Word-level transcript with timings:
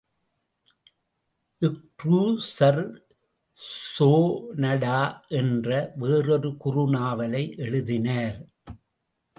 Cruiser 1.99 2.81
Sonata 3.93 4.99
என்ற 5.41 5.69
வேறொரு 5.95 6.51
குறு 6.57 6.85
நாவலை 6.89 7.43
எழுதினார். 7.57 8.39